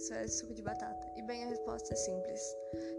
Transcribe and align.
isso 0.00 0.14
é 0.14 0.26
suco 0.26 0.54
de 0.54 0.62
batata? 0.62 1.12
E 1.16 1.22
bem, 1.22 1.44
a 1.44 1.48
resposta 1.48 1.92
é 1.92 1.96
simples. 1.96 2.56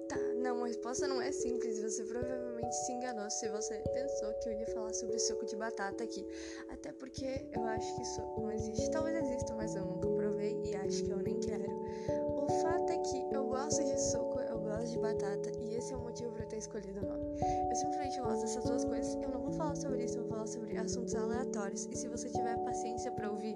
Tá, 0.10 0.18
não, 0.42 0.64
a 0.64 0.68
resposta 0.68 1.08
não 1.08 1.22
é 1.22 1.32
simples. 1.32 1.82
Você 1.82 2.04
provavelmente 2.04 2.76
se 2.86 2.92
enganou 2.92 3.30
se 3.30 3.48
você 3.50 3.76
pensou 3.94 4.34
que 4.36 4.50
eu 4.50 4.54
ia 4.54 4.68
falar 4.68 4.94
sobre 4.94 5.20
suco 5.20 5.46
de 5.46 5.56
batata 5.56 6.04
aqui. 6.04 6.26
Até 6.70 6.92
porque 6.92 7.48
eu 7.52 7.64
acho 7.64 7.96
que 7.96 8.02
isso 8.02 8.22
não 8.38 8.52
existe. 8.52 8.92
Talvez 8.92 9.16
exista, 9.16 9.54
mas 9.56 9.76
eu 9.76 9.86
nunca 9.86 10.08
provei 10.10 10.60
e 10.64 10.76
acho 10.76 11.04
que 11.04 11.12
eu 11.12 11.18
nem 11.18 11.40
quero. 11.40 11.72
O 12.10 12.48
fato 12.62 12.92
é 12.92 12.98
que 12.98 13.34
eu 13.34 13.46
gosto 13.46 13.84
de 13.84 14.00
suco, 14.00 14.40
eu 14.40 14.60
gosto 14.60 14.92
de 14.92 15.00
batata 15.00 15.52
e 15.60 15.76
esse 15.76 15.94
é 15.94 15.98
o 15.98 16.02
motivo 16.02 16.32
para 16.32 16.44
eu 16.44 16.48
ter 16.48 16.58
escolhido 16.58 17.00
o 17.00 17.08
nome. 17.08 17.40
Eu 17.70 17.76
simplesmente 17.76 18.20
gosto 18.20 18.42
dessas 18.42 18.64
duas 18.64 18.86
coisas. 18.86 19.16
Eu 19.16 19.30
não 19.30 19.42
vou 19.42 19.52
falar 19.54 19.76
sobre 19.76 20.04
isso, 20.04 20.18
eu 20.18 20.24
vou 20.24 20.32
falar 20.32 20.48
sobre 20.48 20.78
assuntos 20.78 21.16
aleatórios. 21.16 21.88
E 21.92 21.96
se 21.96 22.08
você 22.08 22.30
tiver 22.30 22.58
paciência 22.64 23.12
para 23.12 23.30
ouvir, 23.30 23.56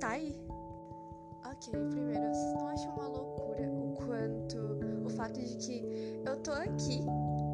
tá 0.00 0.10
aí. 0.10 0.45
Ok, 1.56 1.72
primeiro, 1.88 2.20
vocês 2.34 2.54
não 2.54 2.68
acham 2.68 2.92
uma 2.92 3.08
loucura 3.08 3.70
o 3.72 3.94
quanto 3.94 4.58
o 5.06 5.08
fato 5.08 5.40
de 5.40 5.56
que 5.56 6.22
eu 6.26 6.36
tô 6.42 6.50
aqui 6.52 7.02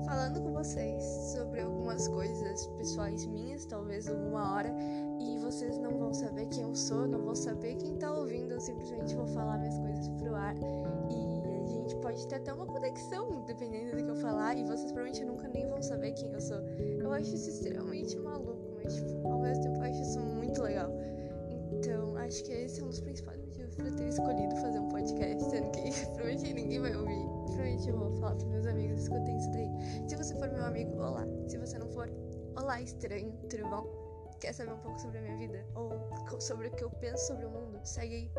falando 0.05 0.43
com 0.43 0.53
vocês 0.53 1.05
sobre 1.33 1.61
algumas 1.61 2.09
coisas 2.09 2.67
pessoais 2.79 3.25
minhas, 3.27 3.65
talvez 3.65 4.09
uma 4.09 4.55
hora, 4.55 4.75
e 5.21 5.39
vocês 5.39 5.79
não 5.79 5.97
vão 5.97 6.13
saber 6.13 6.47
quem 6.47 6.65
eu 6.65 6.75
sou, 6.75 7.07
não 7.07 7.23
vão 7.23 7.37
saber 7.37 7.77
quem 7.77 7.97
tá 7.97 8.13
ouvindo, 8.13 8.55
eu 8.55 8.61
simplesmente 8.61 9.15
vou 9.15 9.29
falar 9.29 9.59
minhas 9.59 9.79
coisas 9.79 10.09
pro 10.09 10.35
ar 10.35 10.57
e 10.57 11.63
a 11.63 11.67
gente 11.67 11.95
pode 11.97 12.27
ter 12.27 12.35
até 12.35 12.53
uma 12.53 12.67
conexão, 12.67 13.45
dependendo 13.47 13.97
do 13.97 14.05
que 14.05 14.11
eu 14.11 14.17
falar, 14.17 14.57
e 14.57 14.65
vocês 14.65 14.91
provavelmente 14.91 15.25
nunca 15.25 15.47
nem 15.47 15.69
vão 15.69 15.81
saber 15.81 16.11
quem 16.13 16.33
eu 16.33 16.41
sou. 16.41 16.59
Eu 16.99 17.13
acho 17.13 17.33
isso 17.37 17.51
extremamente 17.51 18.02
Falar 27.83 28.37
para 28.37 28.47
meus 28.47 28.65
amigos, 28.65 29.03
escutem 29.03 29.37
isso 29.37 29.51
daí. 29.51 29.69
Se 30.09 30.15
você 30.15 30.33
for 30.37 30.49
meu 30.53 30.65
amigo, 30.65 31.03
olá. 31.03 31.27
Se 31.49 31.59
você 31.59 31.77
não 31.77 31.89
for, 31.89 32.09
olá, 32.57 32.81
estranho, 32.81 33.33
tudo 33.51 33.69
bom? 33.69 33.85
Quer 34.39 34.53
saber 34.53 34.73
um 34.73 34.79
pouco 34.79 35.01
sobre 35.01 35.19
a 35.19 35.23
minha 35.23 35.37
vida? 35.37 35.67
Ou 35.75 36.41
sobre 36.41 36.69
o 36.69 36.71
que 36.71 36.85
eu 36.85 36.91
penso 36.91 37.27
sobre 37.27 37.45
o 37.45 37.51
mundo? 37.51 37.81
Segue 37.83 38.15
aí. 38.15 38.31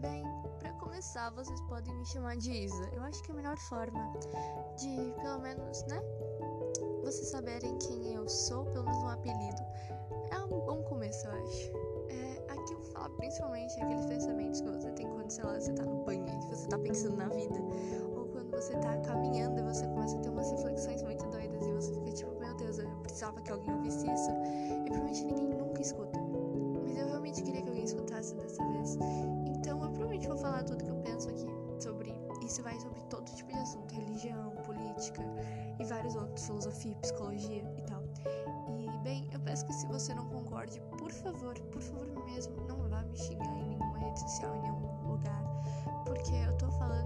Bem, 0.00 0.24
para 0.58 0.72
começar, 0.72 1.30
vocês 1.30 1.60
podem 1.68 1.94
me 1.94 2.04
chamar 2.04 2.36
de 2.36 2.50
Isa. 2.50 2.90
Eu 2.92 3.02
acho 3.04 3.22
que 3.22 3.30
é 3.30 3.34
a 3.34 3.36
melhor 3.36 3.56
forma 3.58 4.12
de, 4.76 5.14
pelo 5.22 5.38
menos, 5.38 5.84
né? 5.84 6.00
Vocês 7.04 7.28
saberem 7.28 7.78
quem 7.78 8.12
eu 8.12 8.28
sou, 8.28 8.64
pelo 8.64 8.86
menos 8.86 9.04
um 9.04 9.08
apelido. 9.08 9.62
É 10.32 10.38
um 10.40 10.48
bom 10.48 10.82
começo, 10.82 11.28
eu 11.28 11.32
acho. 11.32 11.70
É, 12.08 12.52
aqui 12.52 12.72
eu 12.72 12.82
falo 12.92 13.14
principalmente 13.18 13.80
aqueles 13.80 14.06
pensamentos 14.06 14.60
que 14.60 14.68
você 14.68 14.90
tem 14.90 15.08
quando, 15.08 15.30
sei 15.30 15.44
lá, 15.44 15.60
você 15.60 15.72
tá 15.72 15.84
no 15.84 16.04
banho 16.04 16.26
e 16.26 16.48
você 16.48 16.66
tá 16.66 16.76
pensando 16.76 17.16
na 17.16 17.28
vida. 17.28 17.54
Você 18.56 18.72
tá 18.78 18.96
caminhando 18.96 19.60
e 19.60 19.62
você 19.62 19.86
começa 19.86 20.16
a 20.16 20.20
ter 20.20 20.30
umas 20.30 20.50
reflexões 20.50 21.02
muito 21.02 21.26
doidas 21.26 21.62
e 21.62 21.72
você 21.72 21.92
fica 21.92 22.10
tipo, 22.10 22.40
meu 22.40 22.54
Deus, 22.56 22.78
eu 22.78 22.88
precisava 23.02 23.38
que 23.42 23.52
alguém 23.52 23.74
ouvisse 23.74 24.10
isso. 24.10 24.30
E 24.30 24.88
provavelmente 24.88 25.24
ninguém 25.26 25.48
nunca 25.58 25.82
escuta. 25.82 26.18
Mas 26.82 26.96
eu 26.96 27.06
realmente 27.06 27.42
queria 27.42 27.60
que 27.60 27.68
alguém 27.68 27.84
escutasse 27.84 28.34
dessa 28.34 28.66
vez. 28.68 28.96
Então 29.44 29.74
eu 29.82 29.90
provavelmente 29.90 30.26
vou 30.26 30.38
falar 30.38 30.64
tudo 30.64 30.82
que 30.82 30.90
eu 30.90 30.96
penso 30.96 31.28
aqui 31.28 31.46
sobre. 31.78 32.18
Isso 32.42 32.62
vai 32.62 32.80
sobre 32.80 32.98
todo 33.10 33.26
tipo 33.26 33.52
de 33.52 33.58
assunto: 33.58 33.94
religião, 33.94 34.50
política 34.64 35.22
e 35.78 35.84
vários 35.84 36.16
outros, 36.16 36.46
filosofia, 36.46 36.96
psicologia 37.02 37.62
e 37.76 37.82
tal. 37.82 38.02
E 38.70 38.98
bem, 39.04 39.28
eu 39.34 39.40
peço 39.40 39.66
que 39.66 39.74
se 39.74 39.86
você 39.86 40.14
não 40.14 40.26
concorde, 40.30 40.80
por 40.98 41.12
favor, 41.12 41.54
por 41.70 41.82
favor 41.82 42.24
mesmo, 42.24 42.56
não 42.66 42.88
vá 42.88 43.02
me 43.02 43.18
xingar 43.18 43.54
em 43.58 43.68
nenhuma 43.68 43.98
rede 43.98 44.18
social, 44.18 44.56
em 44.56 44.62
nenhum 44.62 45.08
lugar. 45.08 45.44
Porque 46.06 46.34
eu 46.34 46.56
tô 46.56 46.70
falando 46.70 47.05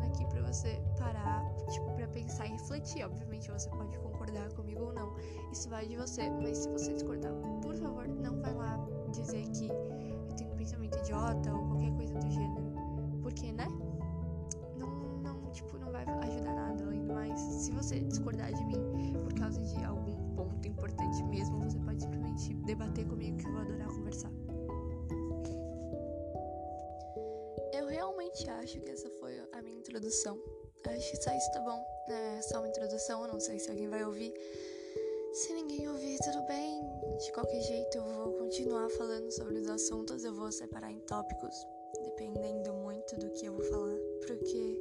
você 0.53 0.83
parar, 0.99 1.45
tipo, 1.71 1.91
pra 1.93 2.09
pensar 2.09 2.47
e 2.47 2.51
refletir. 2.51 3.05
Obviamente 3.05 3.51
você 3.51 3.69
pode 3.71 3.97
concordar 3.99 4.53
comigo 4.53 4.87
ou 4.87 4.93
não. 4.93 5.15
Isso 5.53 5.69
vai 5.69 5.87
de 5.87 5.97
você. 5.97 6.29
Mas 6.29 6.59
se 6.59 6.69
você 6.69 6.93
discordar, 6.93 7.33
por 7.63 7.75
favor, 7.77 8.09
não 8.09 8.41
vai 8.41 8.53
lá 8.53 8.77
dizer 9.13 9.49
que 9.51 9.69
eu 9.69 10.35
tenho 10.37 10.53
um 10.53 10.57
pensamento 10.57 10.99
idiota 10.99 11.55
ou 11.55 11.67
qualquer 11.69 11.93
coisa 11.93 12.15
do 12.15 12.31
gênero. 12.31 12.73
Porque, 13.23 13.53
né? 13.53 13.69
Não, 14.77 14.89
não, 15.23 15.51
tipo, 15.53 15.79
não 15.79 15.93
vai 15.93 16.05
ajudar 16.05 16.55
nada. 16.55 16.85
Além 16.85 17.05
do 17.07 17.15
mais, 17.15 17.39
se 17.39 17.71
você 17.71 18.01
discordar 18.01 18.53
de 18.53 18.65
mim 18.65 19.13
por 19.23 19.33
causa 19.35 19.61
de 19.63 19.85
algum 19.85 20.35
ponto 20.35 20.67
importante 20.67 21.23
mesmo, 21.25 21.61
você 21.61 21.79
pode 21.79 22.03
simplesmente 22.03 22.55
debater 22.55 23.07
comigo 23.07 23.20
realmente 28.41 28.51
acho 28.51 28.81
que 28.81 28.91
essa 28.91 29.11
foi 29.11 29.33
a 29.53 29.63
minha 29.63 29.79
introdução. 29.79 30.39
Acho 30.87 31.11
que 31.11 31.23
só 31.23 31.35
isso 31.35 31.53
tá 31.53 31.61
bom. 31.61 31.85
É 32.09 32.43
só 32.43 32.59
uma 32.59 32.69
introdução, 32.69 33.23
eu 33.23 33.33
não 33.33 33.41
sei 33.41 33.59
se 33.59 33.71
alguém 33.71 33.89
vai 33.89 34.05
ouvir. 34.05 34.33
Se 35.33 35.53
ninguém 35.53 35.89
ouvir, 35.89 36.19
tudo 36.19 36.43
bem. 36.47 36.83
De 37.19 37.33
qualquer 37.33 37.61
jeito, 37.61 37.99
eu 37.99 38.05
vou 38.05 38.33
continuar 38.35 38.89
falando 38.91 39.31
sobre 39.31 39.59
os 39.59 39.69
assuntos. 39.69 40.25
Eu 40.25 40.35
vou 40.35 40.51
separar 40.51 40.91
em 40.91 40.99
tópicos, 41.01 41.55
dependendo 42.03 42.73
muito 42.75 43.17
do 43.17 43.31
que 43.31 43.47
eu 43.47 43.53
vou 43.53 43.65
falar. 43.65 43.97
Porque 44.27 44.81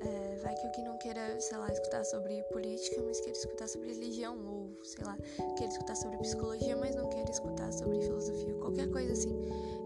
é, 0.00 0.36
vai 0.36 0.54
que 0.54 0.66
alguém 0.66 0.84
não 0.84 0.98
queira, 0.98 1.38
sei 1.38 1.56
lá, 1.56 1.70
escutar 1.70 2.04
sobre 2.04 2.42
política, 2.44 3.00
mas 3.02 3.20
queira 3.20 3.38
escutar 3.38 3.68
sobre 3.68 3.88
religião. 3.88 4.36
Ou, 4.48 4.84
sei 4.84 5.04
lá, 5.04 5.16
queira 5.56 5.72
escutar 5.72 5.94
sobre 5.94 6.18
psicologia, 6.18 6.76
mas 6.76 6.96
não 6.96 7.08
queira 7.08 7.30
escutar 7.30 7.72
sobre 7.72 8.00
filosofia. 8.00 8.54
Qualquer 8.54 8.90
coisa 8.90 9.12
assim. 9.12 9.36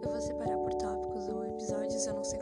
Eu 0.03 0.11
vou 0.11 0.21
separar 0.21 0.57
por 0.59 0.75
tópicos 0.75 1.29
ou 1.29 1.45
episódios, 1.47 2.07
eu 2.07 2.15
não 2.15 2.25
sei 2.25 2.39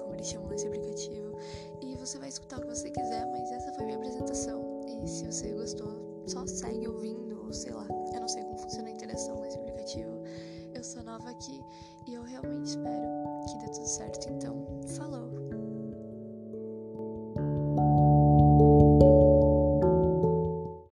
escutar 2.32 2.58
o 2.58 2.60
que 2.62 2.68
você 2.68 2.90
quiser, 2.90 3.26
mas 3.30 3.50
essa 3.52 3.72
foi 3.72 3.84
minha 3.84 3.96
apresentação. 3.96 4.80
E 4.86 5.06
se 5.06 5.24
você 5.26 5.52
gostou, 5.52 6.22
só 6.26 6.46
segue 6.46 6.88
ouvindo, 6.88 7.44
ou 7.44 7.52
sei 7.52 7.72
lá. 7.72 7.86
Eu 8.14 8.20
não 8.20 8.28
sei 8.28 8.42
como 8.42 8.58
funciona 8.58 8.88
a 8.88 8.92
interação 8.92 9.40
nesse 9.40 9.58
aplicativo. 9.58 10.22
Eu 10.74 10.82
sou 10.82 11.02
nova 11.02 11.28
aqui 11.30 11.62
e 12.06 12.14
eu 12.14 12.22
realmente 12.22 12.66
espero 12.66 13.06
que 13.46 13.58
dê 13.58 13.72
tudo 13.72 13.86
certo. 13.86 14.28
Então! 14.30 14.51